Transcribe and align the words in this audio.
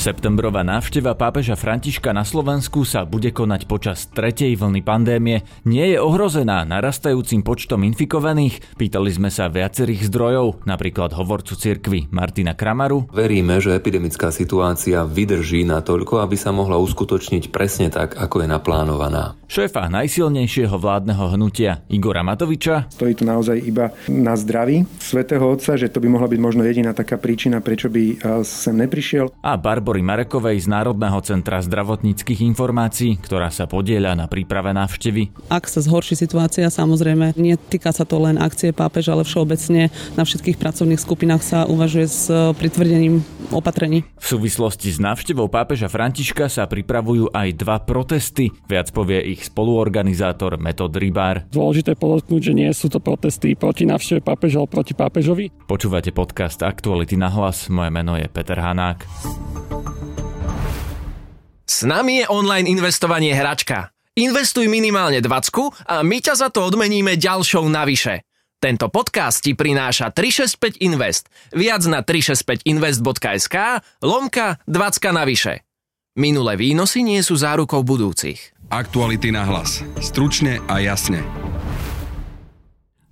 Septembrová 0.00 0.64
návšteva 0.64 1.12
pápeža 1.12 1.60
Františka 1.60 2.16
na 2.16 2.24
Slovensku 2.24 2.88
sa 2.88 3.04
bude 3.04 3.36
konať 3.36 3.68
počas 3.68 4.08
tretej 4.08 4.56
vlny 4.56 4.80
pandémie. 4.80 5.44
Nie 5.68 5.92
je 5.92 6.00
ohrozená 6.00 6.64
narastajúcim 6.64 7.44
počtom 7.44 7.84
infikovaných? 7.84 8.80
Pýtali 8.80 9.12
sme 9.12 9.28
sa 9.28 9.52
viacerých 9.52 10.08
zdrojov, 10.08 10.64
napríklad 10.64 11.12
hovorcu 11.12 11.52
cirkvy 11.52 12.08
Martina 12.16 12.56
Kramaru. 12.56 13.12
Veríme, 13.12 13.60
že 13.60 13.76
epidemická 13.76 14.32
situácia 14.32 15.04
vydrží 15.04 15.68
natoľko, 15.68 16.24
aby 16.24 16.32
sa 16.32 16.48
mohla 16.48 16.80
uskutočniť 16.80 17.52
presne 17.52 17.92
tak, 17.92 18.16
ako 18.16 18.40
je 18.40 18.48
naplánovaná. 18.48 19.36
Šéfa 19.52 19.84
najsilnejšieho 19.92 20.80
vládneho 20.80 21.36
hnutia 21.36 21.84
Igora 21.92 22.24
Matoviča. 22.24 22.88
Stojí 22.88 23.20
to 23.20 23.28
naozaj 23.28 23.60
iba 23.60 23.92
na 24.08 24.32
zdraví 24.32 24.88
svätého 24.96 25.44
Otca, 25.44 25.76
že 25.76 25.92
to 25.92 26.00
by 26.00 26.08
mohla 26.08 26.30
byť 26.30 26.40
možno 26.40 26.64
jediná 26.64 26.96
taká 26.96 27.20
príčina, 27.20 27.60
prečo 27.60 27.92
by 27.92 28.16
sem 28.48 28.80
neprišiel. 28.80 29.28
A 29.44 29.60
Barbo 29.60 29.89
Barbory 29.90 30.06
Marekovej 30.06 30.58
z 30.62 30.70
Národného 30.70 31.18
centra 31.18 31.58
zdravotníckých 31.58 32.46
informácií, 32.46 33.18
ktorá 33.18 33.50
sa 33.50 33.66
podieľa 33.66 34.14
na 34.14 34.30
príprave 34.30 34.70
návštevy. 34.70 35.50
Ak 35.50 35.66
sa 35.66 35.82
zhorší 35.82 36.14
situácia, 36.14 36.70
samozrejme, 36.70 37.34
netýka 37.34 37.90
sa 37.90 38.06
to 38.06 38.22
len 38.22 38.38
akcie 38.38 38.70
pápež, 38.70 39.10
ale 39.10 39.26
všeobecne 39.26 39.90
na 40.14 40.22
všetkých 40.22 40.62
pracovných 40.62 41.02
skupinách 41.02 41.42
sa 41.42 41.58
uvažuje 41.66 42.06
s 42.06 42.30
pritvrdením 42.54 43.26
opatrení. 43.50 44.06
V 44.14 44.26
súvislosti 44.38 44.94
s 44.94 45.02
návštevou 45.02 45.50
pápeža 45.50 45.90
Františka 45.90 46.46
sa 46.46 46.70
pripravujú 46.70 47.34
aj 47.34 47.48
dva 47.58 47.82
protesty. 47.82 48.54
Viac 48.70 48.94
povie 48.94 49.34
ich 49.34 49.42
spoluorganizátor 49.42 50.54
Metod 50.62 50.94
Rybár. 50.94 51.50
Dôležité 51.50 51.98
podotknúť, 51.98 52.42
že 52.46 52.52
nie 52.54 52.70
sú 52.70 52.86
to 52.86 53.02
protesty 53.02 53.58
proti 53.58 53.90
návšteve 53.90 54.22
pápeža, 54.22 54.62
ale 54.62 54.70
proti 54.70 54.94
pápežovi. 54.94 55.50
Počúvate 55.66 56.14
podcast 56.14 56.62
Aktuality 56.62 57.18
na 57.18 57.26
hlas. 57.26 57.66
Moje 57.66 57.90
meno 57.90 58.14
je 58.14 58.30
Peter 58.30 58.62
Hanák. 58.62 59.02
S 61.70 61.88
nami 61.88 62.20
je 62.20 62.26
online 62.28 62.68
investovanie 62.68 63.32
hračka. 63.32 63.94
Investuj 64.18 64.68
minimálne 64.68 65.22
20 65.24 65.88
a 65.88 66.04
my 66.04 66.18
ťa 66.20 66.34
za 66.36 66.48
to 66.52 66.66
odmeníme 66.66 67.16
ďalšou 67.16 67.64
navyše. 67.70 68.26
Tento 68.60 68.92
podcast 68.92 69.40
ti 69.40 69.56
prináša 69.56 70.12
365 70.12 70.84
Invest. 70.84 71.32
Viac 71.56 71.80
na 71.88 72.04
365invest.sk 72.04 73.56
lomka 74.04 74.60
20 74.68 75.16
navyše. 75.16 75.64
Minulé 76.20 76.60
výnosy 76.60 77.00
nie 77.00 77.24
sú 77.24 77.40
zárukou 77.40 77.80
budúcich. 77.80 78.52
Aktuality 78.68 79.32
na 79.32 79.48
hlas. 79.48 79.80
Stručne 80.04 80.60
a 80.68 80.84
jasne. 80.84 81.24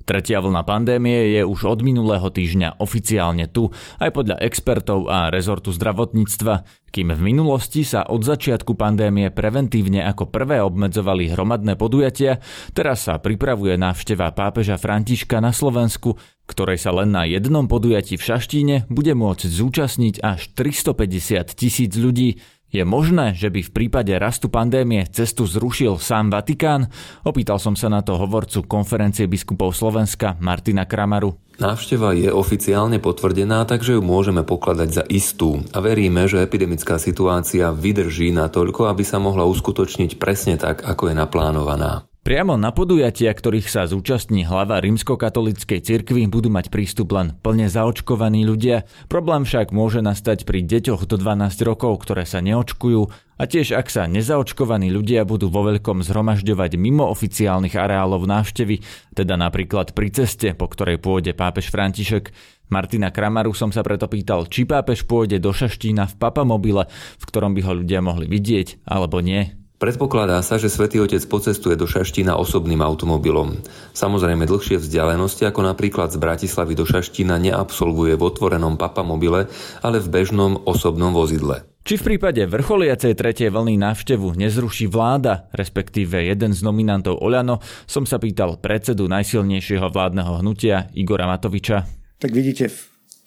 Tretia 0.09 0.41
vlna 0.41 0.64
pandémie 0.64 1.37
je 1.37 1.45
už 1.45 1.69
od 1.69 1.84
minulého 1.84 2.33
týždňa 2.33 2.81
oficiálne 2.81 3.45
tu, 3.45 3.69
aj 4.01 4.17
podľa 4.17 4.41
expertov 4.41 5.05
a 5.05 5.28
rezortu 5.28 5.69
zdravotníctva, 5.69 6.65
kým 6.89 7.12
v 7.12 7.20
minulosti 7.20 7.84
sa 7.84 8.09
od 8.09 8.25
začiatku 8.25 8.73
pandémie 8.73 9.28
preventívne 9.28 10.00
ako 10.09 10.33
prvé 10.33 10.65
obmedzovali 10.65 11.28
hromadné 11.28 11.77
podujatia, 11.77 12.41
teraz 12.73 13.05
sa 13.05 13.20
pripravuje 13.20 13.77
návšteva 13.77 14.33
pápeža 14.33 14.81
Františka 14.81 15.45
na 15.45 15.53
Slovensku, 15.53 16.17
ktorej 16.48 16.81
sa 16.81 16.97
len 16.97 17.12
na 17.12 17.28
jednom 17.28 17.69
podujatí 17.69 18.17
v 18.17 18.25
Šaštíne 18.25 18.77
bude 18.89 19.12
môcť 19.12 19.45
zúčastniť 19.45 20.25
až 20.25 20.48
350 20.56 21.53
tisíc 21.53 21.93
ľudí, 21.93 22.41
je 22.69 22.85
možné, 22.85 23.33
že 23.33 23.49
by 23.49 23.61
v 23.65 23.75
prípade 23.75 24.13
rastu 24.21 24.53
pandémie 24.53 25.09
cestu 25.09 25.49
zrušil 25.49 25.97
sám 25.97 26.29
Vatikán? 26.29 26.93
Opýtal 27.25 27.57
som 27.57 27.73
sa 27.73 27.89
na 27.89 28.05
to 28.05 28.21
hovorcu 28.21 28.65
konferencie 28.69 29.25
biskupov 29.25 29.73
Slovenska 29.73 30.37
Martina 30.41 30.85
Kramaru. 30.85 31.37
Návšteva 31.59 32.15
je 32.15 32.31
oficiálne 32.31 33.03
potvrdená, 33.03 33.67
takže 33.67 33.99
ju 33.99 34.03
môžeme 34.05 34.47
pokladať 34.47 34.89
za 34.95 35.05
istú 35.11 35.59
a 35.75 35.83
veríme, 35.83 36.31
že 36.31 36.45
epidemická 36.45 37.03
situácia 37.03 37.75
vydrží 37.75 38.31
natoľko, 38.31 38.87
aby 38.87 39.03
sa 39.03 39.19
mohla 39.19 39.43
uskutočniť 39.43 40.23
presne 40.23 40.55
tak, 40.55 40.87
ako 40.87 41.11
je 41.11 41.15
naplánovaná. 41.19 42.07
Priamo 42.28 42.61
na 42.61 42.77
podujatia, 42.77 43.33
ktorých 43.33 43.72
sa 43.72 43.89
zúčastní 43.89 44.44
hlava 44.44 44.77
rímskokatolíckej 44.84 45.81
cirkvi, 45.81 46.28
budú 46.28 46.53
mať 46.53 46.69
prístup 46.69 47.16
len 47.16 47.33
plne 47.41 47.72
zaočkovaní 47.72 48.44
ľudia. 48.44 48.84
Problém 49.09 49.49
však 49.49 49.72
môže 49.72 50.05
nastať 50.05 50.44
pri 50.44 50.61
deťoch 50.61 51.09
do 51.09 51.16
12 51.16 51.49
rokov, 51.65 52.05
ktoré 52.05 52.28
sa 52.28 52.44
neočkujú 52.44 53.00
a 53.41 53.43
tiež 53.49 53.72
ak 53.72 53.89
sa 53.89 54.05
nezaočkovaní 54.05 54.93
ľudia 54.93 55.25
budú 55.25 55.49
vo 55.49 55.72
veľkom 55.72 56.05
zhromažďovať 56.05 56.77
mimo 56.77 57.09
oficiálnych 57.09 57.72
areálov 57.72 58.28
návštevy, 58.28 58.84
teda 59.16 59.41
napríklad 59.41 59.97
pri 59.97 60.12
ceste, 60.12 60.53
po 60.53 60.69
ktorej 60.69 61.00
pôjde 61.00 61.33
pápež 61.33 61.72
František. 61.72 62.28
Martina 62.69 63.09
Kramaru 63.09 63.56
som 63.56 63.72
sa 63.72 63.81
preto 63.81 64.05
pýtal, 64.05 64.45
či 64.53 64.69
pápež 64.69 65.09
pôjde 65.09 65.41
do 65.41 65.49
Šaštína 65.49 66.05
v 66.12 66.15
papamobile, 66.21 66.93
v 66.93 67.25
ktorom 67.25 67.56
by 67.56 67.65
ho 67.65 67.72
ľudia 67.81 68.05
mohli 68.05 68.28
vidieť, 68.28 68.84
alebo 68.84 69.25
nie. 69.25 69.58
Predpokladá 69.78 70.43
sa, 70.43 70.59
že 70.59 70.66
svätý 70.66 70.99
Otec 70.99 71.22
pocestuje 71.31 71.78
do 71.78 71.87
Šaštína 71.87 72.34
osobným 72.34 72.83
automobilom. 72.83 73.62
Samozrejme 73.94 74.43
dlhšie 74.43 74.83
vzdialenosti 74.83 75.47
ako 75.47 75.71
napríklad 75.71 76.11
z 76.11 76.19
Bratislavy 76.19 76.75
do 76.75 76.83
Šaštína 76.83 77.39
neabsolvuje 77.39 78.19
v 78.19 78.22
otvorenom 78.27 78.75
papamobile, 78.75 79.47
ale 79.78 80.03
v 80.03 80.11
bežnom 80.11 80.66
osobnom 80.66 81.15
vozidle. 81.15 81.62
Či 81.87 81.94
v 81.94 82.06
prípade 82.11 82.43
vrcholiacej 82.50 83.15
tretej 83.15 83.55
vlny 83.55 83.78
návštevu 83.78 84.34
nezruší 84.34 84.91
vláda, 84.91 85.47
respektíve 85.55 86.27
jeden 86.27 86.50
z 86.50 86.60
nominantov 86.66 87.22
Oľano, 87.22 87.62
som 87.87 88.03
sa 88.03 88.19
pýtal 88.19 88.59
predsedu 88.59 89.06
najsilnejšieho 89.06 89.95
vládneho 89.95 90.43
hnutia 90.43 90.91
Igora 90.99 91.31
Matoviča. 91.31 91.87
Tak 92.19 92.34
vidíte, 92.34 92.66
v 92.66 92.78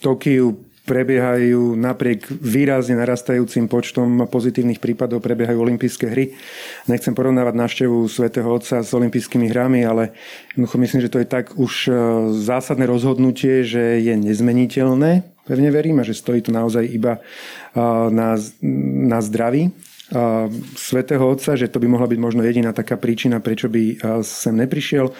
Tokiu 0.03 0.67
prebiehajú 0.81 1.77
napriek 1.77 2.25
výrazne 2.41 2.97
narastajúcim 2.97 3.69
počtom 3.69 4.25
pozitívnych 4.25 4.81
prípadov 4.81 5.21
prebiehajú 5.21 5.61
olympijské 5.61 6.09
hry. 6.09 6.33
Nechcem 6.89 7.13
porovnávať 7.13 7.53
návštevu 7.53 8.09
svätého 8.09 8.49
Otca 8.49 8.81
s 8.81 8.89
olympijskými 8.89 9.45
hrami, 9.53 9.85
ale 9.85 10.17
myslím, 10.57 11.05
že 11.05 11.11
to 11.13 11.21
je 11.21 11.27
tak 11.29 11.53
už 11.53 11.73
e, 11.87 11.91
zásadné 12.41 12.89
rozhodnutie, 12.89 13.61
že 13.61 14.01
je 14.01 14.13
nezmeniteľné. 14.17 15.21
Pevne 15.45 15.69
veríme, 15.69 16.01
že 16.01 16.17
stojí 16.17 16.41
to 16.41 16.49
naozaj 16.49 16.81
iba 16.89 17.17
e, 17.17 17.21
na, 18.09 18.41
na 19.05 19.19
zdraví 19.21 19.69
e, 19.69 19.71
svätého 20.73 21.21
Otca, 21.29 21.53
že 21.53 21.69
to 21.69 21.77
by 21.77 21.85
mohla 21.93 22.09
byť 22.09 22.19
možno 22.19 22.41
jediná 22.41 22.73
taká 22.73 22.97
príčina, 22.97 23.37
prečo 23.37 23.69
by 23.69 24.01
sem 24.25 24.57
neprišiel 24.57 25.13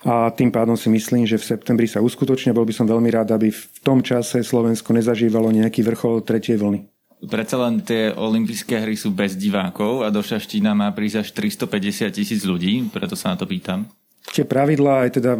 a 0.00 0.32
tým 0.32 0.48
pádom 0.48 0.80
si 0.80 0.88
myslím, 0.88 1.28
že 1.28 1.36
v 1.36 1.44
septembri 1.44 1.84
sa 1.84 2.00
uskutočne. 2.00 2.56
Bol 2.56 2.64
by 2.64 2.72
som 2.72 2.88
veľmi 2.88 3.12
rád, 3.12 3.36
aby 3.36 3.52
v 3.52 3.64
tom 3.84 4.00
čase 4.00 4.40
Slovensko 4.40 4.96
nezažívalo 4.96 5.52
nejaký 5.52 5.84
vrchol 5.84 6.24
tretej 6.24 6.56
vlny. 6.56 6.88
Predsa 7.20 7.60
len 7.60 7.84
tie 7.84 8.16
olympijské 8.16 8.80
hry 8.80 8.96
sú 8.96 9.12
bez 9.12 9.36
divákov 9.36 10.00
a 10.00 10.08
do 10.08 10.24
Šaštína 10.24 10.72
má 10.72 10.88
prísť 10.88 11.16
až 11.20 11.28
350 11.36 12.16
tisíc 12.16 12.48
ľudí, 12.48 12.80
preto 12.88 13.12
sa 13.12 13.36
na 13.36 13.36
to 13.36 13.44
pýtam. 13.44 13.84
Tie 14.32 14.48
pravidlá, 14.48 15.04
aj 15.04 15.20
teda 15.20 15.36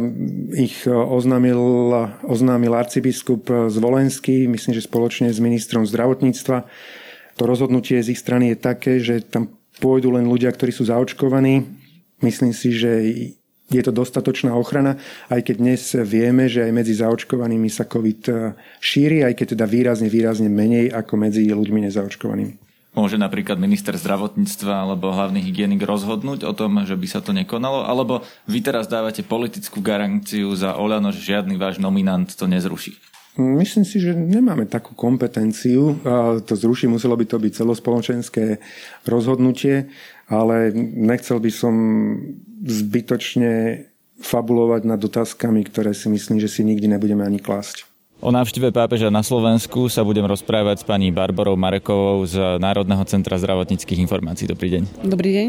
ich 0.53 0.85
oznámil, 0.85 1.57
oznámil 2.21 2.77
arcibiskup 2.77 3.49
Zvolenský, 3.73 4.45
myslím, 4.45 4.77
že 4.77 4.85
spoločne 4.85 5.33
s 5.33 5.41
ministrom 5.41 5.81
zdravotníctva. 5.89 6.69
To 7.41 7.43
rozhodnutie 7.49 7.97
z 7.97 8.13
ich 8.13 8.21
strany 8.21 8.53
je 8.53 8.57
také, 8.61 9.01
že 9.01 9.25
tam 9.25 9.49
pôjdu 9.81 10.13
len 10.13 10.29
ľudia, 10.29 10.53
ktorí 10.53 10.69
sú 10.69 10.85
zaočkovaní. 10.85 11.65
Myslím 12.21 12.53
si, 12.53 12.69
že 12.77 12.91
je 13.71 13.83
to 13.87 13.95
dostatočná 13.95 14.51
ochrana, 14.51 14.99
aj 15.31 15.47
keď 15.47 15.55
dnes 15.57 15.81
vieme, 16.03 16.51
že 16.51 16.67
aj 16.67 16.71
medzi 16.75 16.93
zaočkovanými 16.99 17.71
sa 17.71 17.87
COVID 17.87 18.21
e, 18.27 18.33
šíri, 18.83 19.23
aj 19.23 19.33
keď 19.39 19.55
teda 19.55 19.65
výrazne, 19.65 20.11
výrazne 20.11 20.51
menej 20.51 20.91
ako 20.91 21.15
medzi 21.15 21.47
ľuďmi 21.47 21.87
nezaočkovanými. 21.87 22.53
Môže 22.91 23.15
napríklad 23.15 23.55
minister 23.55 23.95
zdravotníctva 23.95 24.83
alebo 24.83 25.15
hlavný 25.15 25.39
hygienik 25.39 25.79
rozhodnúť 25.79 26.43
o 26.43 26.51
tom, 26.51 26.83
že 26.83 26.99
by 26.99 27.07
sa 27.07 27.23
to 27.23 27.31
nekonalo? 27.31 27.87
Alebo 27.87 28.19
vy 28.51 28.59
teraz 28.59 28.91
dávate 28.91 29.23
politickú 29.23 29.79
garanciu 29.79 30.51
za 30.59 30.75
Oľano, 30.75 31.15
že 31.15 31.31
žiadny 31.31 31.55
váš 31.55 31.79
nominant 31.79 32.27
to 32.27 32.51
nezruší? 32.51 32.99
Myslím 33.39 33.87
si, 33.87 34.03
že 34.03 34.11
nemáme 34.11 34.67
takú 34.67 34.91
kompetenciu. 34.91 36.03
To 36.43 36.51
zruší, 36.51 36.91
muselo 36.91 37.15
by 37.15 37.23
to 37.23 37.39
byť 37.39 37.63
celospoločenské 37.63 38.59
rozhodnutie, 39.07 39.87
ale 40.31 40.71
nechcel 40.95 41.43
by 41.43 41.51
som 41.51 41.75
zbytočne 42.63 43.83
fabulovať 44.23 44.81
nad 44.87 45.01
otázkami, 45.01 45.67
ktoré 45.67 45.91
si 45.91 46.07
myslím, 46.07 46.39
že 46.39 46.47
si 46.47 46.63
nikdy 46.63 46.87
nebudeme 46.87 47.27
ani 47.27 47.41
klásť. 47.41 47.83
O 48.21 48.29
návšteve 48.29 48.69
pápeža 48.69 49.09
na 49.09 49.25
Slovensku 49.25 49.89
sa 49.89 50.05
budem 50.05 50.23
rozprávať 50.29 50.85
s 50.85 50.87
pani 50.87 51.09
Barborou 51.09 51.57
Marekovou 51.57 52.21
z 52.29 52.37
Národného 52.61 53.01
centra 53.09 53.33
zdravotníckých 53.41 53.97
informácií. 53.97 54.45
Dobrý 54.45 54.77
deň. 54.77 54.83
Dobrý 55.09 55.29
deň. 55.33 55.47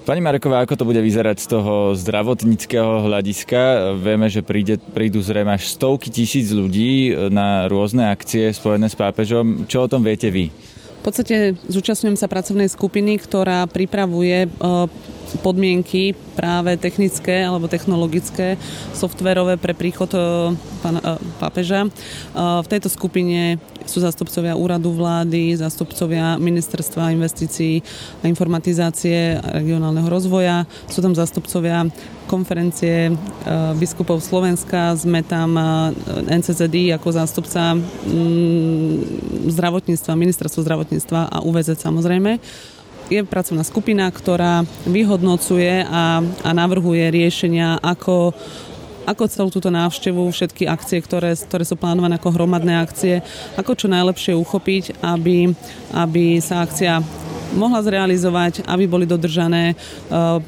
Pani 0.00 0.18
Mareková, 0.18 0.66
ako 0.66 0.74
to 0.74 0.88
bude 0.90 0.98
vyzerať 0.98 1.38
z 1.38 1.46
toho 1.54 1.94
zdravotníckého 1.94 3.06
hľadiska? 3.06 3.94
Vieme, 3.94 4.26
že 4.26 4.42
príde, 4.42 4.82
prídu 4.90 5.22
zrejme 5.22 5.54
až 5.54 5.70
stovky 5.70 6.10
tisíc 6.10 6.50
ľudí 6.50 7.14
na 7.30 7.70
rôzne 7.70 8.10
akcie 8.10 8.50
spojené 8.50 8.90
s 8.90 8.98
pápežom. 8.98 9.70
Čo 9.70 9.86
o 9.86 9.90
tom 9.92 10.02
viete 10.02 10.34
vy? 10.34 10.50
V 11.00 11.02
podstate 11.08 11.56
zúčastňujem 11.72 12.20
sa 12.20 12.28
pracovnej 12.28 12.68
skupiny, 12.68 13.16
ktorá 13.16 13.64
pripravuje 13.64 14.44
e, 14.44 14.48
podmienky 15.38 16.18
práve 16.34 16.74
technické 16.74 17.46
alebo 17.46 17.70
technologické, 17.70 18.58
softverové 18.90 19.54
pre 19.54 19.76
príchod 19.76 20.10
pána 20.82 21.20
pápeža. 21.38 21.86
V 22.34 22.66
tejto 22.66 22.90
skupine 22.90 23.62
sú 23.86 24.02
zastupcovia 24.02 24.58
úradu 24.58 24.94
vlády, 24.94 25.58
zastupcovia 25.58 26.38
ministerstva 26.38 27.14
investícií 27.14 27.82
a 28.22 28.30
informatizácie 28.30 29.38
a 29.38 29.62
regionálneho 29.62 30.06
rozvoja, 30.06 30.66
sú 30.86 31.02
tam 31.02 31.14
zastupcovia 31.14 31.90
konferencie 32.30 33.10
biskupov 33.74 34.22
Slovenska, 34.22 34.94
sme 34.94 35.26
tam 35.26 35.58
NCZD 36.30 36.94
ako 36.94 37.08
zástupca 37.10 37.74
mm, 37.74 39.50
zdravotníctva, 39.50 40.14
ministerstvo 40.14 40.62
zdravotníctva 40.62 41.20
a 41.26 41.42
UVZ 41.42 41.74
samozrejme 41.82 42.38
je 43.10 43.26
pracovná 43.26 43.66
skupina, 43.66 44.06
ktorá 44.06 44.62
vyhodnocuje 44.86 45.82
a, 45.82 46.22
a 46.22 46.50
navrhuje 46.54 47.10
riešenia, 47.10 47.82
ako 47.82 48.32
ako 49.10 49.26
celú 49.26 49.50
túto 49.50 49.74
návštevu, 49.74 50.22
všetky 50.30 50.70
akcie, 50.70 51.02
ktoré, 51.02 51.34
ktoré 51.34 51.66
sú 51.66 51.74
plánované 51.74 52.20
ako 52.20 52.30
hromadné 52.30 52.78
akcie, 52.78 53.26
ako 53.58 53.74
čo 53.74 53.90
najlepšie 53.90 54.38
uchopiť, 54.38 55.02
aby, 55.02 55.50
aby 55.98 56.38
sa 56.38 56.62
akcia 56.62 57.02
mohla 57.54 57.82
zrealizovať, 57.82 58.66
aby 58.66 58.84
boli 58.86 59.04
dodržané 59.08 59.74
uh, 59.74 60.38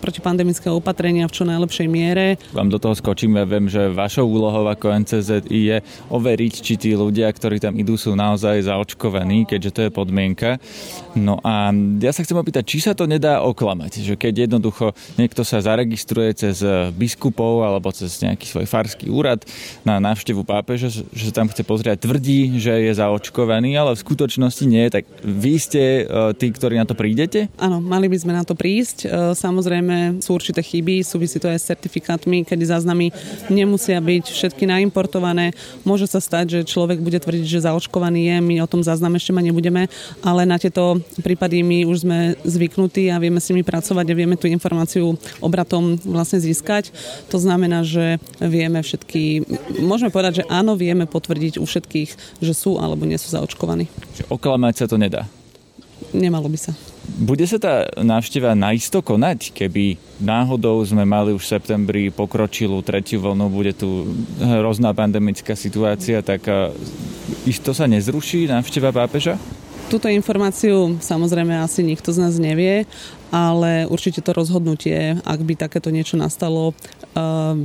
protipandemické 0.00 0.68
opatrenia 0.68 1.24
v 1.24 1.34
čo 1.34 1.44
najlepšej 1.48 1.86
miere. 1.88 2.36
Vám 2.52 2.68
do 2.68 2.78
toho 2.80 2.92
skočím, 2.92 3.40
ja 3.40 3.46
viem, 3.48 3.70
že 3.70 3.88
vašou 3.88 4.26
úlohou 4.28 4.66
ako 4.68 5.04
NCZI 5.04 5.48
je 5.48 5.76
overiť, 6.12 6.54
či 6.60 6.74
tí 6.76 6.90
ľudia, 6.92 7.30
ktorí 7.32 7.62
tam 7.62 7.76
idú, 7.78 7.96
sú 7.96 8.12
naozaj 8.12 8.66
zaočkovaní, 8.68 9.48
keďže 9.48 9.70
to 9.70 9.80
je 9.86 9.90
podmienka. 9.90 10.60
No 11.14 11.38
a 11.40 11.70
ja 12.02 12.10
sa 12.10 12.26
chcem 12.26 12.36
opýtať, 12.36 12.66
či 12.66 12.78
sa 12.82 12.92
to 12.92 13.06
nedá 13.06 13.40
oklamať, 13.40 14.02
že 14.02 14.14
keď 14.18 14.50
jednoducho 14.50 14.92
niekto 15.16 15.46
sa 15.46 15.62
zaregistruje 15.62 16.34
cez 16.34 16.60
biskupov 16.92 17.62
alebo 17.62 17.88
cez 17.94 18.18
nejaký 18.20 18.44
svoj 18.50 18.66
farský 18.66 19.08
úrad 19.08 19.46
na 19.86 20.02
návštevu 20.02 20.42
pápeža, 20.42 20.90
že 20.90 21.24
sa 21.30 21.32
tam 21.32 21.48
chce 21.48 21.62
pozrieť, 21.62 22.04
tvrdí, 22.04 22.58
že 22.58 22.90
je 22.90 22.92
zaočkovaný, 22.98 23.78
ale 23.78 23.94
v 23.94 24.02
skutočnosti 24.02 24.64
nie, 24.66 24.90
tak 24.90 25.06
vy 25.22 25.54
ste 25.56 25.82
uh, 26.04 26.33
tí, 26.34 26.50
ktorí 26.50 26.76
na 26.76 26.84
to 26.84 26.98
prídete? 26.98 27.48
Áno, 27.56 27.78
mali 27.78 28.10
by 28.10 28.18
sme 28.18 28.32
na 28.34 28.42
to 28.42 28.58
prísť. 28.58 29.06
E, 29.06 29.32
samozrejme 29.32 30.20
sú 30.20 30.34
určité 30.34 30.60
chyby, 30.60 31.06
súvisí 31.06 31.38
to 31.38 31.46
aj 31.46 31.62
s 31.62 31.70
certifikátmi, 31.70 32.42
kedy 32.42 32.64
záznamy 32.66 33.14
nemusia 33.46 34.02
byť 34.02 34.24
všetky 34.34 34.66
naimportované. 34.66 35.54
Môže 35.86 36.10
sa 36.10 36.18
stať, 36.18 36.60
že 36.60 36.68
človek 36.68 36.98
bude 36.98 37.22
tvrdiť, 37.22 37.46
že 37.46 37.64
zaočkovaný 37.70 38.34
je, 38.34 38.36
my 38.42 38.54
o 38.60 38.70
tom 38.70 38.82
záznam 38.82 39.14
ešte 39.14 39.30
ma 39.30 39.40
nebudeme, 39.40 39.86
ale 40.20 40.42
na 40.42 40.58
tieto 40.58 40.98
prípady 41.22 41.62
my 41.62 41.86
už 41.86 42.02
sme 42.02 42.18
zvyknutí 42.42 43.08
a 43.14 43.22
vieme 43.22 43.38
s 43.38 43.48
nimi 43.54 43.62
pracovať 43.62 44.06
a 44.10 44.18
vieme 44.18 44.34
tú 44.34 44.50
informáciu 44.50 45.14
obratom 45.38 45.94
vlastne 46.02 46.42
získať. 46.42 46.90
To 47.30 47.38
znamená, 47.38 47.86
že 47.86 48.18
vieme 48.42 48.82
všetky, 48.82 49.46
môžeme 49.78 50.10
povedať, 50.10 50.42
že 50.42 50.48
áno, 50.50 50.74
vieme 50.74 51.06
potvrdiť 51.06 51.62
u 51.62 51.64
všetkých, 51.64 52.42
že 52.42 52.52
sú 52.52 52.82
alebo 52.82 53.06
nie 53.06 53.20
sú 53.20 53.30
zaočkovaní. 53.30 53.86
Oklamať 54.26 54.74
sa 54.74 54.86
to 54.90 54.98
nedá 54.98 55.28
nemalo 56.14 56.46
by 56.46 56.58
sa. 56.58 56.72
Bude 57.04 57.44
sa 57.44 57.60
tá 57.60 57.84
návšteva 58.00 58.56
naisto 58.56 59.04
konať, 59.04 59.52
keby 59.52 60.00
náhodou 60.24 60.80
sme 60.88 61.04
mali 61.04 61.36
už 61.36 61.44
v 61.44 61.52
septembri 61.58 62.02
pokročilú 62.08 62.80
tretiu 62.80 63.20
vlnu, 63.20 63.52
bude 63.52 63.76
tu 63.76 64.08
hrozná 64.40 64.96
pandemická 64.96 65.52
situácia, 65.52 66.24
tak 66.24 66.48
isto 67.44 67.76
sa 67.76 67.84
nezruší 67.84 68.48
návšteva 68.48 68.88
pápeža? 68.88 69.36
Túto 69.92 70.08
informáciu 70.08 70.96
samozrejme 70.96 71.60
asi 71.60 71.84
nikto 71.84 72.08
z 72.08 72.24
nás 72.24 72.40
nevie, 72.40 72.88
ale 73.28 73.84
určite 73.84 74.24
to 74.24 74.32
rozhodnutie, 74.32 75.20
ak 75.28 75.44
by 75.44 75.60
takéto 75.60 75.92
niečo 75.92 76.16
nastalo, 76.16 76.72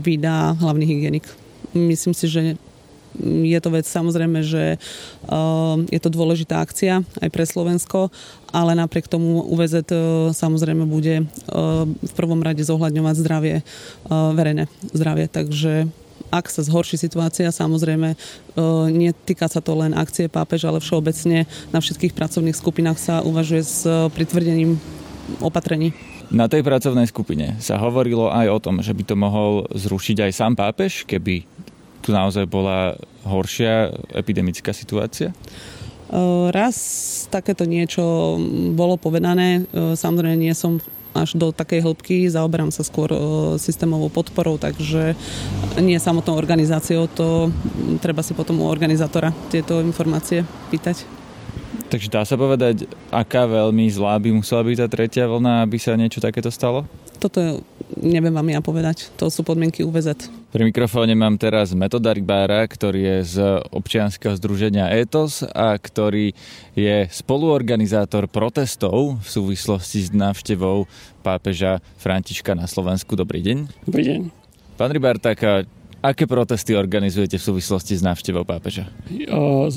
vydá 0.04 0.52
hlavný 0.60 0.84
hygienik. 0.84 1.24
Myslím 1.72 2.12
si, 2.12 2.28
že 2.28 2.42
je 3.20 3.60
to 3.60 3.70
vec 3.74 3.86
samozrejme, 3.90 4.46
že 4.46 4.78
uh, 4.78 5.82
je 5.90 6.00
to 6.02 6.10
dôležitá 6.14 6.62
akcia 6.62 7.02
aj 7.02 7.30
pre 7.34 7.44
Slovensko, 7.48 8.14
ale 8.54 8.78
napriek 8.78 9.10
tomu 9.10 9.42
UVZ 9.50 9.88
uh, 9.90 10.30
samozrejme 10.36 10.86
bude 10.86 11.26
uh, 11.26 11.88
v 11.90 12.14
prvom 12.14 12.40
rade 12.44 12.62
zohľadňovať 12.62 13.16
zdravie, 13.18 13.56
verejné 14.10 14.70
zdravie. 14.94 15.26
Takže 15.30 15.90
ak 16.30 16.46
sa 16.46 16.62
zhorší 16.62 17.02
situácia, 17.02 17.50
samozrejme 17.50 18.14
netýka 18.94 19.50
sa 19.50 19.66
to 19.66 19.74
len 19.74 19.98
akcie 19.98 20.30
pápež, 20.30 20.70
ale 20.70 20.78
všeobecne 20.78 21.50
na 21.74 21.80
všetkých 21.82 22.14
pracovných 22.14 22.54
skupinách 22.54 23.02
sa 23.02 23.26
uvažuje 23.26 23.64
s 23.66 23.82
pritvrdením 24.14 24.78
opatrení. 25.42 25.90
Na 26.30 26.46
tej 26.46 26.62
pracovnej 26.62 27.10
skupine 27.10 27.58
sa 27.58 27.82
hovorilo 27.82 28.30
aj 28.30 28.48
o 28.54 28.60
tom, 28.62 28.76
že 28.86 28.94
by 28.94 29.02
to 29.02 29.16
mohol 29.18 29.66
zrušiť 29.74 30.30
aj 30.30 30.32
sám 30.38 30.54
pápež, 30.54 31.02
keby 31.10 31.42
tu 32.10 32.18
naozaj 32.18 32.50
bola 32.50 32.98
horšia 33.22 33.94
epidemická 34.18 34.74
situácia? 34.74 35.30
Raz 36.50 36.78
takéto 37.30 37.70
niečo 37.70 38.02
bolo 38.74 38.98
povedané. 38.98 39.70
Samozrejme 39.78 40.42
nie 40.42 40.58
som 40.58 40.82
až 41.14 41.38
do 41.38 41.54
takej 41.54 41.86
hĺbky, 41.86 42.26
zaoberám 42.26 42.74
sa 42.74 42.82
skôr 42.82 43.14
systémovou 43.62 44.10
podporou, 44.10 44.58
takže 44.58 45.14
nie 45.78 46.02
samotnou 46.02 46.34
organizáciou, 46.34 47.06
to 47.06 47.54
treba 48.02 48.26
si 48.26 48.34
potom 48.34 48.58
u 48.62 48.66
organizátora 48.66 49.30
tieto 49.54 49.86
informácie 49.86 50.42
pýtať. 50.74 51.06
Takže 51.94 52.10
dá 52.10 52.26
sa 52.26 52.38
povedať, 52.38 52.90
aká 53.14 53.46
veľmi 53.46 53.86
zlá 53.90 54.18
by 54.18 54.34
musela 54.34 54.66
byť 54.66 54.78
tá 54.82 54.88
tretia 54.90 55.26
vlna, 55.30 55.66
aby 55.66 55.78
sa 55.78 55.94
niečo 55.98 56.22
takéto 56.22 56.50
stalo? 56.50 56.90
Toto 57.18 57.66
neviem 58.00 58.34
vám 58.34 58.48
ja 58.50 58.60
povedať. 58.64 59.12
To 59.20 59.28
sú 59.28 59.44
podmienky 59.44 59.84
UVZ. 59.86 60.32
Pri 60.50 60.64
mikrofóne 60.66 61.14
mám 61.14 61.38
teraz 61.38 61.76
Metoda 61.78 62.10
Rybára, 62.10 62.66
ktorý 62.66 63.00
je 63.06 63.18
z 63.24 63.36
občianskeho 63.70 64.34
združenia 64.36 64.90
ETOS 64.90 65.46
a 65.52 65.78
ktorý 65.78 66.34
je 66.74 67.06
spoluorganizátor 67.12 68.26
protestov 68.26 69.22
v 69.22 69.28
súvislosti 69.28 70.08
s 70.08 70.10
návštevou 70.10 70.90
pápeža 71.22 71.84
Františka 72.02 72.58
na 72.58 72.66
Slovensku. 72.66 73.14
Dobrý 73.14 73.46
deň. 73.46 73.86
Dobrý 73.86 74.04
deň. 74.08 74.20
Pán 74.80 74.90
Rybár, 74.96 75.20
tak 75.20 75.70
Aké 76.00 76.24
protesty 76.24 76.80
organizujete 76.80 77.36
v 77.36 77.44
súvislosti 77.44 78.00
s 78.00 78.00
návštevou 78.00 78.48
pápeža? 78.48 78.88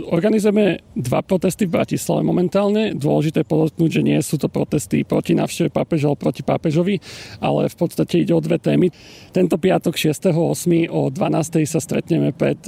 Organizujeme 0.06 0.78
dva 0.94 1.18
protesty 1.18 1.66
v 1.66 1.74
Bratislave 1.74 2.22
momentálne. 2.22 2.94
Dôležité 2.94 3.42
podotknúť, 3.42 3.90
že 3.90 4.02
nie 4.06 4.14
sú 4.22 4.38
to 4.38 4.46
protesty 4.46 5.02
proti 5.02 5.34
návšteve 5.34 5.74
pápeža, 5.74 6.06
ale 6.06 6.22
proti 6.22 6.46
pápežovi, 6.46 7.02
ale 7.42 7.66
v 7.66 7.74
podstate 7.74 8.22
ide 8.22 8.30
o 8.30 8.38
dve 8.38 8.62
témy. 8.62 8.94
Tento 9.34 9.58
piatok 9.58 9.98
6.8. 9.98 10.86
o 10.94 11.10
12.00 11.10 11.66
sa 11.66 11.82
stretneme 11.82 12.30
pred 12.30 12.62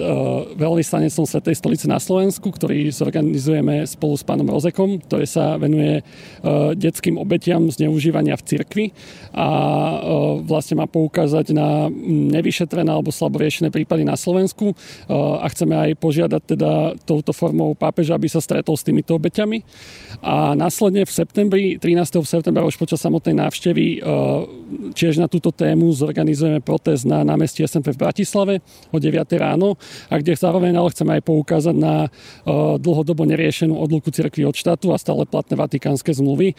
veľvyslanectvom 0.58 1.22
Svetej 1.22 1.54
stolice 1.54 1.86
na 1.86 2.02
Slovensku, 2.02 2.50
ktorý 2.50 2.90
zorganizujeme 2.90 3.86
spolu 3.86 4.18
s 4.18 4.26
pánom 4.26 4.50
Rozekom, 4.50 4.98
ktorý 4.98 5.30
sa 5.30 5.54
venuje 5.62 6.02
detským 6.74 7.22
obetiam 7.22 7.70
zneužívania 7.70 8.34
v 8.34 8.46
cirkvi 8.50 8.86
a 9.30 9.46
vlastne 10.42 10.82
má 10.82 10.90
poukázať 10.90 11.54
na 11.54 11.86
nevyšetrené 12.34 12.90
alebo 12.90 13.14
slabo 13.14 13.43
riešené 13.44 13.68
prípady 13.68 14.08
na 14.08 14.16
Slovensku 14.16 14.72
eh, 14.72 15.12
a 15.12 15.46
chceme 15.52 15.76
aj 15.76 15.90
požiadať 16.00 16.42
teda 16.56 16.70
touto 17.04 17.36
formou 17.36 17.76
pápeža, 17.76 18.16
aby 18.16 18.32
sa 18.32 18.40
stretol 18.40 18.80
s 18.80 18.86
týmito 18.86 19.12
obeťami. 19.12 19.60
A 20.24 20.56
následne 20.56 21.04
v 21.04 21.12
septembri, 21.12 21.64
13. 21.76 22.24
septembra 22.24 22.64
už 22.64 22.80
počas 22.80 23.04
samotnej 23.04 23.36
návštevy 23.36 23.84
eh, 23.84 24.00
tiež 24.96 25.20
na 25.20 25.28
túto 25.28 25.52
tému 25.52 25.92
zorganizujeme 25.92 26.64
protest 26.64 27.04
na 27.04 27.20
námestí 27.20 27.60
SMP 27.66 27.92
v 27.92 28.00
Bratislave 28.00 28.54
o 28.88 28.96
9. 28.96 29.12
ráno 29.36 29.76
a 30.08 30.14
kde 30.16 30.32
zároveň 30.32 30.72
ale 30.80 30.88
chceme 30.90 31.20
aj 31.20 31.22
poukázať 31.28 31.76
na 31.76 32.08
eh, 32.08 32.10
dlhodobo 32.80 33.28
neriešenú 33.28 33.76
odluku 33.76 34.08
cirkvi 34.08 34.48
od 34.48 34.56
štátu 34.56 34.94
a 34.94 35.00
stále 35.00 35.28
platné 35.28 35.58
vatikánske 35.58 36.14
zmluvy, 36.14 36.54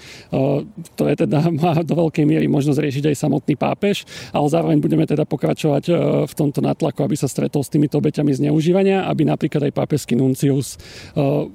ktoré 0.95 1.15
teda 1.15 1.47
má 1.63 1.79
do 1.81 1.95
veľkej 1.95 2.25
miery 2.27 2.45
možnosť 2.51 2.81
riešiť 2.81 3.03
aj 3.11 3.15
samotný 3.15 3.55
pápež, 3.55 4.03
ale 4.35 4.47
zároveň 4.51 4.77
budeme 4.83 5.05
teda 5.07 5.23
pokračovať 5.23 5.83
v 6.27 6.33
tomto 6.35 6.59
natlaku, 6.75 7.07
aby 7.07 7.15
sa 7.15 7.31
stretol 7.31 7.63
s 7.63 7.71
týmito 7.71 7.95
obeťami 7.95 8.35
zneužívania, 8.35 9.07
aby 9.07 9.23
napríklad 9.23 9.71
aj 9.71 9.73
pápežský 9.73 10.19
nuncius 10.19 10.75
uh, 11.15 11.47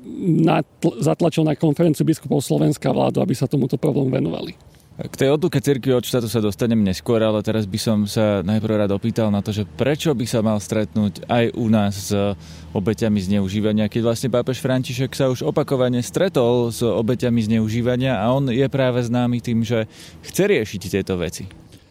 zatlačil 1.04 1.44
na 1.44 1.52
konferenciu 1.52 2.08
biskupov 2.08 2.40
Slovenska 2.40 2.88
vládu, 2.88 3.20
aby 3.20 3.36
sa 3.36 3.44
tomuto 3.44 3.76
problému 3.76 4.08
venovali. 4.08 4.56
K 5.00 5.16
tej 5.16 5.32
odluke 5.32 5.56
cirkvi 5.64 5.96
od 5.96 6.04
štátu 6.04 6.28
sa 6.28 6.44
dostanem 6.44 6.76
neskôr, 6.76 7.24
ale 7.24 7.40
teraz 7.40 7.64
by 7.64 7.78
som 7.80 8.04
sa 8.04 8.44
najprv 8.44 8.84
rád 8.84 8.92
opýtal 8.92 9.32
na 9.32 9.40
to, 9.40 9.48
že 9.48 9.64
prečo 9.64 10.12
by 10.12 10.28
sa 10.28 10.44
mal 10.44 10.60
stretnúť 10.60 11.24
aj 11.24 11.56
u 11.56 11.72
nás 11.72 12.12
s 12.12 12.36
obeťami 12.76 13.16
zneužívania, 13.16 13.88
keď 13.88 14.12
vlastne 14.12 14.28
pápež 14.28 14.60
František 14.60 15.16
sa 15.16 15.32
už 15.32 15.40
opakovane 15.48 16.04
stretol 16.04 16.68
s 16.68 16.84
obeťami 16.84 17.40
zneužívania 17.48 18.20
a 18.20 18.28
on 18.28 18.52
je 18.52 18.66
práve 18.68 19.00
známy 19.00 19.40
tým, 19.40 19.64
že 19.64 19.88
chce 20.20 20.42
riešiť 20.44 20.82
tieto 20.92 21.16
veci. 21.16 21.48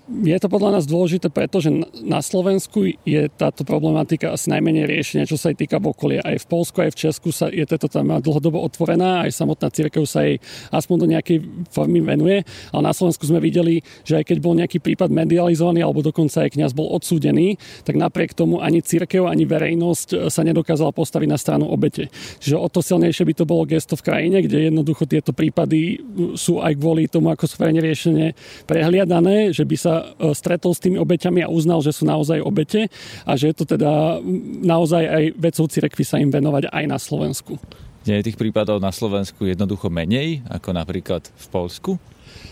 Je 0.09 0.33
to 0.41 0.49
podľa 0.49 0.81
nás 0.81 0.89
dôležité, 0.89 1.29
pretože 1.29 1.69
na 2.01 2.25
Slovensku 2.25 2.97
je 3.05 3.29
táto 3.29 3.61
problematika 3.61 4.33
asi 4.33 4.49
najmenej 4.49 4.89
riešenia, 4.89 5.29
čo 5.29 5.37
sa 5.37 5.53
aj 5.53 5.61
týka 5.61 5.77
okolia. 5.77 6.25
Aj 6.25 6.33
v 6.33 6.49
Polsku, 6.49 6.81
aj 6.81 6.97
v 6.97 6.99
Česku 7.05 7.29
sa 7.29 7.45
je 7.53 7.61
táto 7.61 7.85
téma 7.85 8.17
dlhodobo 8.17 8.57
otvorená, 8.57 9.21
aj 9.29 9.37
samotná 9.37 9.69
církev 9.69 10.09
sa 10.09 10.25
jej 10.25 10.41
aspoň 10.73 10.95
do 10.97 11.07
nejakej 11.13 11.37
formy 11.69 12.01
venuje. 12.01 12.41
Ale 12.73 12.81
na 12.81 12.93
Slovensku 12.97 13.21
sme 13.29 13.37
videli, 13.37 13.85
že 14.01 14.17
aj 14.17 14.33
keď 14.33 14.37
bol 14.41 14.57
nejaký 14.57 14.81
prípad 14.81 15.13
medializovaný, 15.13 15.85
alebo 15.85 16.01
dokonca 16.01 16.41
aj 16.41 16.57
kňaz 16.57 16.73
bol 16.73 16.89
odsúdený, 16.89 17.61
tak 17.85 17.93
napriek 17.93 18.33
tomu 18.33 18.65
ani 18.65 18.81
církev, 18.81 19.29
ani 19.29 19.45
verejnosť 19.45 20.33
sa 20.33 20.41
nedokázala 20.41 20.89
postaviť 20.89 21.29
na 21.29 21.37
stranu 21.37 21.69
obete. 21.69 22.09
Čiže 22.41 22.57
o 22.57 22.65
to 22.65 22.81
silnejšie 22.81 23.29
by 23.29 23.33
to 23.37 23.45
bolo 23.45 23.61
gesto 23.69 23.93
v 23.93 24.09
krajine, 24.09 24.41
kde 24.41 24.73
jednoducho 24.73 25.05
tieto 25.05 25.37
prípady 25.37 26.01
sú 26.33 26.65
aj 26.65 26.73
kvôli 26.81 27.05
tomu, 27.05 27.29
ako 27.29 27.45
sú 27.45 27.61
riešenie 27.61 28.33
prehliadané, 28.65 29.53
že 29.53 29.69
by 29.69 29.77
sa 29.77 29.98
E, 30.19 30.33
stretol 30.35 30.71
s 30.75 30.83
tými 30.83 30.97
obeťami 30.99 31.43
a 31.45 31.51
uznal, 31.51 31.83
že 31.83 31.93
sú 31.93 32.07
naozaj 32.07 32.41
obete 32.41 32.87
a 33.27 33.35
že 33.35 33.51
je 33.51 33.55
to 33.55 33.65
teda 33.65 34.21
naozaj 34.63 35.03
aj 35.03 35.23
vecou 35.35 35.65
cirkvi 35.67 36.03
sa 36.03 36.17
im 36.17 36.31
venovať 36.31 36.71
aj 36.71 36.83
na 36.87 36.97
Slovensku. 36.97 37.59
Je 38.07 38.25
tých 38.25 38.39
prípadov 38.39 38.79
na 38.79 38.89
Slovensku 38.89 39.45
jednoducho 39.45 39.91
menej 39.91 40.41
ako 40.47 40.71
napríklad 40.71 41.27
v 41.27 41.47
Polsku? 41.51 41.91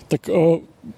Tak 0.07 0.31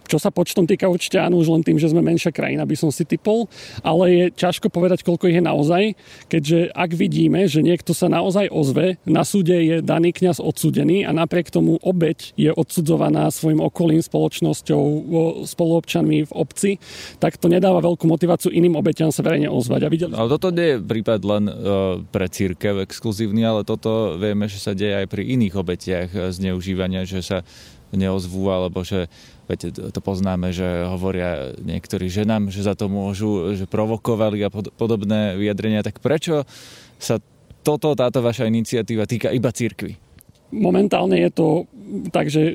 čo 0.05 0.17
sa 0.21 0.29
počtom 0.29 0.69
týka 0.69 0.85
určite 0.85 1.17
áno, 1.17 1.41
už 1.41 1.49
len 1.49 1.65
tým, 1.65 1.81
že 1.81 1.89
sme 1.89 2.05
menšia 2.05 2.29
krajina, 2.29 2.65
by 2.65 2.75
som 2.77 2.89
si 2.93 3.05
typol, 3.05 3.49
ale 3.81 4.03
je 4.13 4.25
ťažko 4.37 4.69
povedať, 4.69 5.01
koľko 5.01 5.29
ich 5.29 5.41
je 5.41 5.43
naozaj, 5.45 5.83
keďže 6.29 6.59
ak 6.73 6.91
vidíme, 6.93 7.49
že 7.49 7.65
niekto 7.65 7.97
sa 7.97 8.05
naozaj 8.05 8.53
ozve, 8.53 9.01
na 9.09 9.25
súde 9.25 9.57
je 9.57 9.75
daný 9.81 10.13
kňaz 10.13 10.37
odsudený 10.37 11.09
a 11.09 11.11
napriek 11.13 11.49
tomu 11.49 11.81
obeď 11.81 12.37
je 12.37 12.53
odsudzovaná 12.53 13.33
svojim 13.33 13.61
okolím, 13.65 14.01
spoločnosťou, 14.05 14.83
spoluobčanmi 15.49 16.29
v 16.29 16.33
obci, 16.37 16.71
tak 17.17 17.41
to 17.41 17.49
nedáva 17.49 17.81
veľkú 17.81 18.05
motiváciu 18.05 18.53
iným 18.53 18.77
obeťam 18.77 19.09
sa 19.09 19.25
verejne 19.25 19.49
ozvať. 19.49 19.81
A 19.85 19.89
videli... 19.89 20.11
Ale 20.13 20.29
toto 20.29 20.53
nie 20.53 20.77
je 20.77 20.85
prípad 20.85 21.21
len 21.25 21.43
uh, 21.49 21.55
pre 22.13 22.29
církev 22.29 22.85
exkluzívny, 22.85 23.41
ale 23.41 23.65
toto 23.65 24.17
vieme, 24.21 24.45
že 24.45 24.61
sa 24.61 24.77
deje 24.77 25.05
aj 25.05 25.07
pri 25.09 25.23
iných 25.33 25.53
obetiach 25.57 26.09
zneužívania, 26.33 27.09
že 27.09 27.25
sa 27.25 27.41
neozvú, 27.93 28.49
alebo 28.49 28.85
že 28.85 29.09
veď 29.49 29.91
to 29.93 29.99
poznáme, 30.01 30.53
že 30.53 30.85
hovoria 30.85 31.57
niektorí 31.57 32.09
ženám, 32.09 32.53
že 32.53 32.65
za 32.65 32.77
to 32.77 32.85
môžu, 32.91 33.57
že 33.57 33.65
provokovali 33.65 34.45
a 34.45 34.53
podobné 34.53 35.37
vyjadrenia. 35.37 35.81
Tak 35.81 36.01
prečo 36.03 36.45
sa 37.01 37.17
toto, 37.65 37.97
táto 37.97 38.21
vaša 38.21 38.45
iniciatíva 38.49 39.09
týka 39.09 39.33
iba 39.33 39.49
církvy? 39.49 40.08
Momentálne 40.49 41.21
je 41.21 41.29
to 41.29 41.47
tak, 42.09 42.29
že 42.29 42.41
e, 42.41 42.53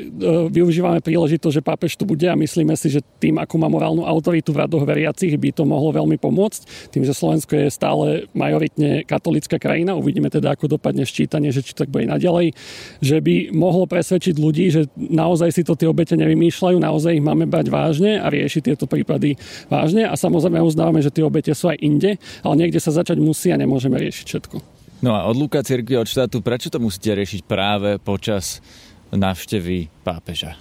využívame 0.50 1.02
príležitosť, 1.02 1.54
že 1.58 1.62
pápež 1.62 1.98
tu 1.98 2.06
bude 2.06 2.26
a 2.26 2.38
myslíme 2.38 2.74
si, 2.78 2.90
že 2.90 3.02
tým, 3.18 3.38
ako 3.42 3.54
má 3.58 3.66
morálnu 3.66 4.06
autoritu 4.06 4.54
v 4.54 4.66
radoch 4.66 4.86
veriacich, 4.86 5.34
by 5.34 5.50
to 5.50 5.66
mohlo 5.66 5.90
veľmi 5.90 6.18
pomôcť. 6.18 6.90
Tým, 6.94 7.02
že 7.02 7.14
Slovensko 7.14 7.54
je 7.58 7.68
stále 7.70 8.06
majoritne 8.34 9.02
katolická 9.06 9.58
krajina, 9.58 9.98
uvidíme 9.98 10.30
teda, 10.30 10.54
ako 10.54 10.78
dopadne 10.78 11.02
ščítanie, 11.02 11.50
že 11.50 11.66
či 11.66 11.74
tak 11.74 11.90
bude 11.90 12.06
naďalej, 12.06 12.54
že 13.02 13.16
by 13.18 13.54
mohlo 13.54 13.86
presvedčiť 13.90 14.34
ľudí, 14.38 14.70
že 14.70 14.86
naozaj 14.94 15.50
si 15.50 15.62
to 15.66 15.74
tie 15.74 15.90
obete 15.90 16.14
nevymýšľajú, 16.14 16.76
naozaj 16.78 17.18
ich 17.18 17.24
máme 17.24 17.50
brať 17.50 17.70
vážne 17.70 18.18
a 18.22 18.30
riešiť 18.30 18.74
tieto 18.74 18.86
prípady 18.86 19.38
vážne. 19.66 20.06
A 20.06 20.14
samozrejme 20.14 20.62
uznávame, 20.62 21.02
že 21.02 21.10
tie 21.10 21.26
obete 21.26 21.50
sú 21.54 21.70
aj 21.70 21.78
inde, 21.82 22.18
ale 22.42 22.54
niekde 22.58 22.78
sa 22.78 22.94
začať 22.94 23.18
musí 23.18 23.50
a 23.50 23.58
nemôžeme 23.58 23.98
riešiť 23.98 24.26
všetko. 24.26 24.73
No 25.04 25.12
a 25.12 25.28
odlúka 25.28 25.60
cirkvi 25.60 26.00
od 26.00 26.08
štátu, 26.08 26.40
prečo 26.40 26.72
to 26.72 26.80
musíte 26.80 27.12
riešiť 27.12 27.44
práve 27.44 28.00
počas 28.00 28.64
návštevy 29.12 29.92
pápeža? 30.00 30.56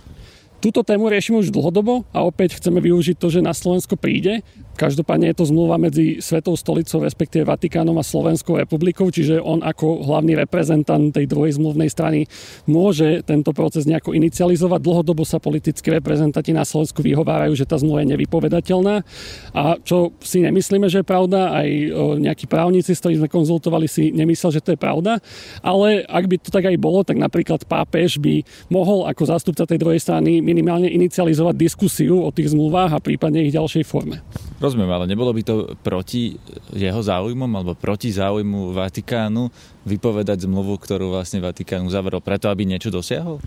Túto 0.59 0.83
tému 0.83 1.07
riešime 1.07 1.39
už 1.39 1.47
dlhodobo 1.47 2.03
a 2.11 2.27
opäť 2.27 2.59
chceme 2.59 2.83
využiť 2.83 3.15
to, 3.15 3.31
že 3.31 3.39
na 3.39 3.55
Slovensko 3.55 3.95
príde. 3.95 4.43
Každopádne 4.73 5.29
je 5.29 5.37
to 5.37 5.45
zmluva 5.53 5.77
medzi 5.77 6.17
Svetou 6.17 6.57
stolicou, 6.57 7.05
respektíve 7.05 7.45
Vatikánom 7.45 7.93
a 8.01 8.05
Slovenskou 8.05 8.57
republikou, 8.57 9.13
čiže 9.13 9.37
on 9.37 9.61
ako 9.61 10.01
hlavný 10.01 10.33
reprezentant 10.33 11.13
tej 11.13 11.29
druhej 11.29 11.61
zmluvnej 11.61 11.93
strany 11.93 12.25
môže 12.65 13.21
tento 13.21 13.53
proces 13.53 13.85
nejako 13.85 14.17
inicializovať. 14.17 14.81
Dlhodobo 14.81 15.21
sa 15.29 15.37
politickí 15.37 15.93
reprezentanti 15.93 16.57
na 16.57 16.65
Slovensku 16.65 17.05
vyhovárajú, 17.05 17.53
že 17.53 17.69
tá 17.69 17.77
zmluva 17.77 18.01
je 18.01 18.17
nevypovedateľná. 18.17 19.05
A 19.53 19.77
čo 19.85 20.17
si 20.25 20.41
nemyslíme, 20.41 20.89
že 20.89 21.05
je 21.05 21.07
pravda, 21.07 21.53
aj 21.53 21.69
nejakí 22.17 22.49
právnici, 22.49 22.97
s 22.97 23.01
ktorými 23.05 23.21
sme 23.23 23.29
konzultovali, 23.29 23.85
si 23.85 24.09
nemyslel, 24.09 24.57
že 24.57 24.63
to 24.65 24.73
je 24.73 24.79
pravda. 24.81 25.21
Ale 25.61 26.01
ak 26.09 26.25
by 26.25 26.35
to 26.41 26.49
tak 26.49 26.65
aj 26.65 26.77
bolo, 26.81 27.05
tak 27.05 27.21
napríklad 27.21 27.69
pápež 27.69 28.17
by 28.17 28.41
mohol 28.73 29.05
ako 29.05 29.21
zástupca 29.29 29.69
tej 29.69 29.77
druhej 29.77 30.01
strany 30.01 30.41
minimálne 30.41 30.89
inicializovať 30.89 31.55
diskusiu 31.61 32.25
o 32.25 32.33
tých 32.33 32.57
zmluvách 32.57 32.97
a 32.97 33.03
prípadne 33.03 33.45
ich 33.45 33.53
ďalšej 33.53 33.85
forme. 33.85 34.17
Rozumiem, 34.63 34.87
ale 34.87 35.11
nebolo 35.11 35.35
by 35.35 35.43
to 35.43 35.55
proti 35.83 36.39
jeho 36.71 37.03
záujmom 37.03 37.51
alebo 37.51 37.75
proti 37.75 38.15
záujmu 38.15 38.71
Vatikánu 38.71 39.51
vypovedať 39.83 40.47
zmluvu, 40.47 40.79
ktorú 40.79 41.11
vlastne 41.11 41.43
Vatikán 41.43 41.83
uzavrel 41.83 42.23
preto, 42.23 42.47
aby 42.47 42.63
niečo 42.63 42.87
dosiahol? 42.87 43.43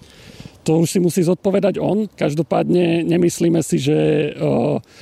To 0.67 0.83
už 0.83 0.91
si 0.91 0.99
musí 0.99 1.23
zodpovedať 1.23 1.79
on. 1.79 2.11
Každopádne 2.11 3.07
nemyslíme 3.07 3.63
si, 3.63 3.79
že 3.79 3.95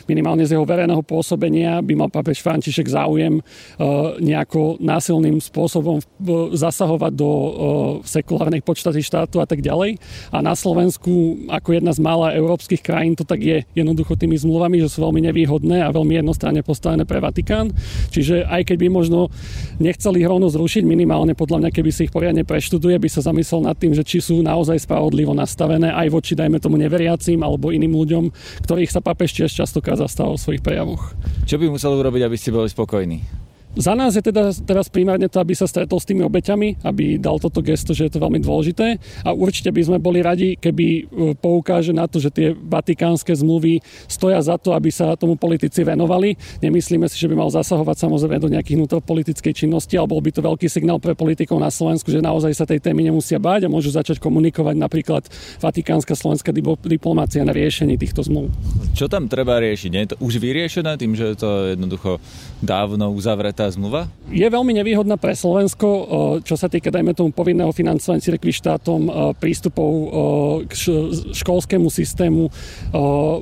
minimálne 0.04 0.44
z 0.44 0.52
jeho 0.52 0.68
verejného 0.68 1.00
pôsobenia 1.00 1.80
by 1.80 1.97
mal 1.97 2.12
papež 2.12 2.44
František 2.44 2.85
záujem 2.85 3.40
nejako 4.21 4.76
násilným 4.85 5.40
spôsobom 5.40 6.04
zasahovať 6.52 7.12
do 7.16 7.30
sekulárnej 8.04 8.61
počtaty 8.61 9.00
štátu 9.00 9.40
a 9.40 9.49
tak 9.49 9.64
ďalej. 9.64 9.97
A 10.28 10.44
na 10.44 10.52
Slovensku, 10.52 11.49
ako 11.49 11.80
jedna 11.80 11.97
z 11.97 12.04
mála 12.04 12.37
európskych 12.37 12.85
krajín, 12.85 13.16
to 13.16 13.25
tak 13.25 13.40
je 13.40 13.64
jednoducho 13.73 14.21
tými 14.21 14.37
zmluvami, 14.37 14.85
že 14.85 14.92
sú 14.92 15.00
veľmi 15.00 15.25
nevýhodné 15.33 15.80
a 15.80 15.88
veľmi 15.88 16.21
jednostranne 16.21 16.61
postavené 16.61 17.09
pre 17.09 17.25
Vatikán. 17.25 17.73
Čiže 18.12 18.44
aj 18.44 18.68
keď 18.68 18.76
by 18.85 18.88
možno 18.92 19.33
nechceli 19.80 20.21
ich 20.21 20.28
zrušiť, 20.28 20.85
minimálne 20.85 21.33
podľa 21.33 21.64
mňa, 21.64 21.71
keby 21.73 21.88
si 21.88 22.04
ich 22.04 22.12
poriadne 22.12 22.44
preštuduje, 22.44 23.00
by 23.00 23.09
sa 23.09 23.25
zamyslel 23.25 23.64
nad 23.64 23.80
tým, 23.80 23.97
že 23.97 24.04
či 24.04 24.21
sú 24.21 24.44
naozaj 24.44 24.85
spravodlivo 24.85 25.33
nastavené 25.33 25.54
nastavené 25.55 25.95
aj 25.95 26.11
voči, 26.11 26.35
dajme 26.35 26.59
tomu, 26.59 26.75
neveriacím 26.75 27.47
alebo 27.47 27.71
iným 27.71 27.95
ľuďom, 27.95 28.25
ktorých 28.67 28.91
sa 28.91 28.99
papež 28.99 29.31
tiež 29.39 29.55
častokrát 29.55 29.95
zastával 29.95 30.35
v 30.35 30.43
svojich 30.43 30.67
prejavoch. 30.67 31.15
Čo 31.47 31.63
by 31.63 31.71
musel 31.71 31.95
urobiť, 31.95 32.27
aby 32.27 32.35
ste 32.35 32.51
boli 32.51 32.67
spokojní? 32.67 33.44
Za 33.75 33.99
nás 33.99 34.14
je 34.14 34.23
teda 34.23 34.54
teraz 34.62 34.87
primárne 34.87 35.26
to, 35.26 35.43
aby 35.43 35.50
sa 35.50 35.66
stretol 35.66 35.99
s 35.99 36.07
tými 36.07 36.23
obeťami, 36.23 36.87
aby 36.87 37.19
dal 37.19 37.43
toto 37.43 37.59
gesto, 37.59 37.90
že 37.90 38.07
je 38.07 38.12
to 38.14 38.23
veľmi 38.23 38.38
dôležité. 38.38 39.02
A 39.26 39.35
určite 39.35 39.75
by 39.75 39.83
sme 39.83 39.99
boli 39.99 40.23
radi, 40.23 40.54
keby 40.54 40.87
e, 40.87 41.02
poukáže 41.35 41.90
na 41.90 42.07
to, 42.07 42.23
že 42.23 42.31
tie 42.31 42.54
vatikánske 42.54 43.35
zmluvy 43.35 43.83
stoja 44.07 44.38
za 44.38 44.62
to, 44.62 44.78
aby 44.78 44.95
sa 44.95 45.19
tomu 45.19 45.35
politici 45.35 45.83
venovali. 45.83 46.38
Nemyslíme 46.62 47.11
si, 47.11 47.19
že 47.19 47.26
by 47.26 47.35
mal 47.35 47.50
zasahovať 47.50 47.97
samozrejme 47.99 48.38
do 48.38 48.52
nejakých 48.54 48.87
politickej 49.02 49.66
činnosti, 49.66 49.99
ale 49.99 50.07
bol 50.07 50.23
by 50.23 50.31
to 50.31 50.40
veľký 50.47 50.71
signál 50.71 51.02
pre 51.02 51.19
politikov 51.19 51.59
na 51.59 51.75
Slovensku, 51.75 52.14
že 52.14 52.23
naozaj 52.23 52.54
sa 52.54 52.71
tej 52.71 52.78
témy 52.78 53.11
nemusia 53.11 53.43
báť 53.43 53.66
a 53.66 53.73
môžu 53.73 53.90
začať 53.90 54.23
komunikovať 54.23 54.78
napríklad 54.78 55.26
vatikánska 55.59 56.14
slovenská 56.14 56.54
diplomácia 56.87 57.43
na 57.43 57.50
riešení 57.50 57.99
týchto 57.99 58.23
zmluv. 58.23 58.54
Čo 58.95 59.11
tam 59.11 59.26
treba 59.26 59.59
riešiť? 59.59 59.90
Nie 59.90 60.02
je 60.07 60.11
to 60.14 60.21
už 60.23 60.38
vyriešené 60.38 60.95
tým, 60.95 61.19
že 61.19 61.35
je 61.35 61.38
to 61.43 61.50
jednoducho 61.75 62.23
dávno 62.62 63.11
uzavreté 63.11 63.63
tá 63.64 63.73
zmluva? 63.73 64.12
Je 64.28 64.44
veľmi 64.44 64.76
nevýhodná 64.76 65.16
pre 65.16 65.33
Slovensko, 65.33 65.88
čo 66.44 66.61
sa 66.61 66.68
týka, 66.68 66.92
dajme 66.92 67.16
tomu, 67.16 67.33
povinného 67.33 67.73
financovania 67.73 68.21
cirkvi 68.21 68.52
štátom, 68.52 69.09
prístupov 69.40 69.90
k 70.68 70.73
školskému 71.33 71.88
systému, 71.88 72.52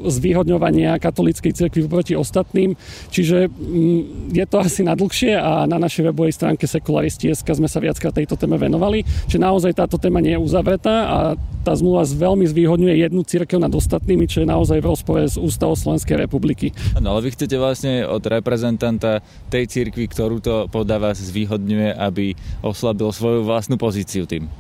zvýhodňovania 0.07 1.03
katolíckej 1.03 1.51
cirkvi 1.59 1.91
proti 1.91 2.15
ostatným. 2.15 2.79
Čiže 3.11 3.51
mm, 3.51 4.31
je 4.31 4.45
to 4.47 4.63
asi 4.63 4.87
nadlhšie 4.87 5.35
a 5.35 5.67
na 5.67 5.83
našej 5.83 6.15
webovej 6.15 6.39
stránke 6.39 6.71
Sekularisti.sk 6.71 7.47
sme 7.51 7.67
sa 7.67 7.83
viackrát 7.83 8.15
tejto 8.15 8.39
téme 8.39 8.55
venovali, 8.55 9.03
že 9.27 9.43
naozaj 9.43 9.75
táto 9.75 9.99
téma 9.99 10.23
nie 10.23 10.39
je 10.39 10.45
uzavretá 10.45 10.95
a 11.11 11.19
tá 11.67 11.73
zmluva 11.75 12.07
veľmi 12.07 12.47
zvýhodňuje 12.47 12.95
jednu 13.07 13.23
cirkev 13.27 13.59
nad 13.59 13.71
ostatnými, 13.71 14.27
čo 14.27 14.43
je 14.43 14.51
naozaj 14.51 14.79
v 14.83 14.87
rozpore 14.87 15.23
s 15.27 15.39
ústavou 15.39 15.75
Slovenskej 15.79 16.19
republiky. 16.19 16.75
No 16.99 17.15
ale 17.15 17.27
vy 17.27 17.39
chcete 17.39 17.55
vlastne 17.55 18.03
od 18.03 18.23
reprezentanta 18.27 19.23
tej 19.49 19.71
cirkvi, 19.71 20.11
ktorú 20.13 20.45
to 20.45 20.69
podľa 20.69 21.11
vás 21.11 21.17
zvýhodňuje, 21.17 21.97
aby 21.97 22.37
oslabil 22.61 23.09
svoju 23.09 23.49
vlastnú 23.49 23.81
pozíciu 23.81 24.29
tým? 24.29 24.53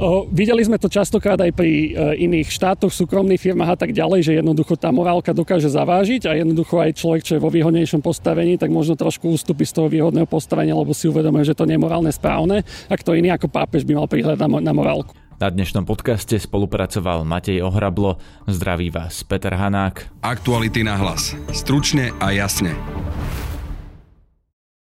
O, 0.00 0.24
videli 0.32 0.64
sme 0.64 0.80
to 0.80 0.88
častokrát 0.88 1.36
aj 1.40 1.52
pri 1.52 1.72
e, 1.72 2.24
iných 2.24 2.48
štátoch, 2.48 2.88
súkromných 2.88 3.40
firmách 3.40 3.76
a 3.76 3.78
tak 3.80 3.92
ďalej, 3.92 4.20
že 4.24 4.32
jednoducho 4.40 4.76
tá 4.76 4.88
morálka 4.88 5.36
dokáže 5.36 5.68
zavážiť 5.68 6.24
a 6.24 6.36
jednoducho 6.40 6.80
aj 6.80 6.96
človek, 6.96 7.22
čo 7.24 7.36
je 7.36 7.44
vo 7.44 7.52
výhodnejšom 7.52 8.00
postavení, 8.00 8.56
tak 8.56 8.72
možno 8.72 8.96
trošku 8.96 9.28
ústupy 9.28 9.68
z 9.68 9.76
toho 9.76 9.92
výhodného 9.92 10.24
postavenia, 10.24 10.72
lebo 10.72 10.96
si 10.96 11.04
uvedomuje, 11.08 11.44
že 11.44 11.56
to 11.56 11.68
nie 11.68 11.76
je 11.76 11.84
morálne 11.84 12.12
správne 12.12 12.64
a 12.88 12.94
kto 12.96 13.12
iný 13.12 13.32
ako 13.36 13.52
pápež 13.52 13.84
by 13.84 13.92
mal 14.00 14.08
prihľadať 14.08 14.40
na 14.40 14.72
morálku. 14.72 15.12
Na 15.40 15.48
dnešnom 15.48 15.88
podcaste 15.88 16.36
spolupracoval 16.36 17.24
Matej 17.24 17.64
Ohrablo. 17.64 18.20
Zdraví 18.44 18.92
vás 18.92 19.24
Peter 19.24 19.56
Hanák. 19.56 20.20
Aktuality 20.20 20.84
na 20.84 21.00
hlas. 21.00 21.32
Stručne 21.48 22.12
a 22.20 22.28
jasne. 22.28 22.76